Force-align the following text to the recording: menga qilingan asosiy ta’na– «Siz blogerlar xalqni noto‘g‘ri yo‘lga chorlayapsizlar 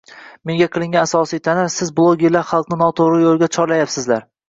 menga 0.51 0.67
qilingan 0.77 1.03
asosiy 1.09 1.43
ta’na– 1.49 1.67
«Siz 1.75 1.93
blogerlar 2.01 2.49
xalqni 2.55 2.83
noto‘g‘ri 2.83 3.25
yo‘lga 3.29 3.55
chorlayapsizlar 3.61 4.31